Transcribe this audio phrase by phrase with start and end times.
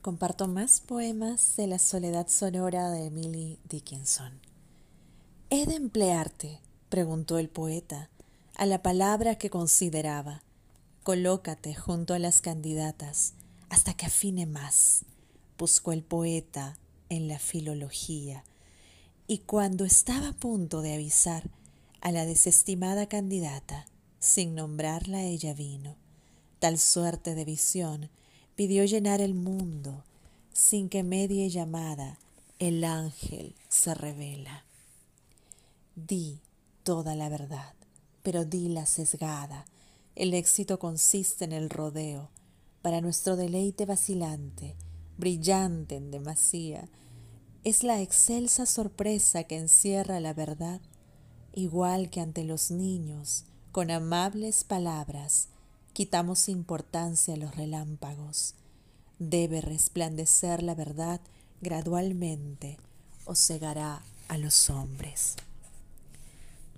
[0.00, 4.40] comparto más poemas de la soledad sonora de Emily Dickinson.
[5.50, 6.60] ¿He de emplearte?
[6.88, 8.08] preguntó el poeta,
[8.56, 10.42] a la palabra que consideraba.
[11.02, 13.34] Colócate junto a las candidatas
[13.68, 15.04] hasta que afine más,
[15.58, 16.78] buscó el poeta
[17.08, 18.44] en la filología,
[19.26, 21.50] y cuando estaba a punto de avisar
[22.00, 23.86] a la desestimada candidata,
[24.18, 25.96] sin nombrarla ella vino.
[26.58, 28.10] Tal suerte de visión
[28.60, 30.04] pidió llenar el mundo,
[30.52, 32.18] sin que medie llamada,
[32.58, 34.66] el ángel se revela.
[35.96, 36.40] Di
[36.82, 37.72] toda la verdad,
[38.22, 39.64] pero di la sesgada.
[40.14, 42.28] El éxito consiste en el rodeo,
[42.82, 44.76] para nuestro deleite vacilante,
[45.16, 46.86] brillante en demasía,
[47.64, 50.82] es la excelsa sorpresa que encierra la verdad,
[51.54, 55.48] igual que ante los niños, con amables palabras,
[55.92, 58.54] quitamos importancia a los relámpagos.
[59.18, 61.20] Debe resplandecer la verdad
[61.60, 62.78] gradualmente
[63.24, 65.36] o cegará a los hombres.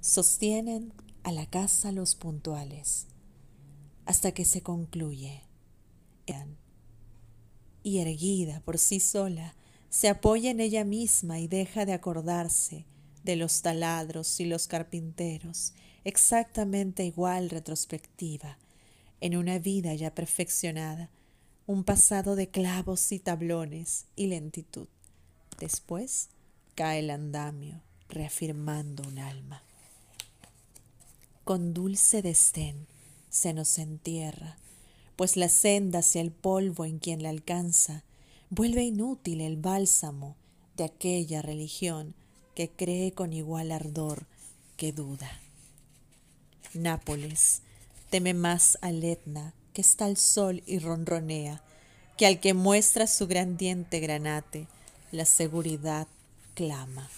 [0.00, 3.06] Sostienen a la casa los puntuales
[4.06, 5.42] hasta que se concluye.
[7.82, 9.54] Y erguida por sí sola,
[9.90, 12.86] se apoya en ella misma y deja de acordarse
[13.22, 18.58] de los taladros y los carpinteros, exactamente igual retrospectiva,
[19.24, 21.08] en una vida ya perfeccionada,
[21.66, 24.86] un pasado de clavos y tablones y lentitud.
[25.58, 26.28] Después
[26.74, 27.80] cae el andamio,
[28.10, 29.62] reafirmando un alma.
[31.42, 32.86] Con dulce desdén
[33.30, 34.58] se nos entierra,
[35.16, 38.04] pues la senda hacia el polvo en quien la alcanza
[38.50, 40.36] vuelve inútil el bálsamo
[40.76, 42.14] de aquella religión
[42.54, 44.26] que cree con igual ardor
[44.76, 45.40] que duda.
[46.74, 47.62] Nápoles
[48.14, 51.60] teme más al Etna que está al sol y ronronea,
[52.16, 54.68] que al que muestra su gran diente granate,
[55.10, 56.06] la seguridad
[56.54, 57.10] clama.